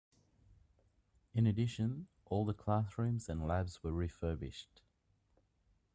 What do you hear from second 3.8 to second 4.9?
were refurbished.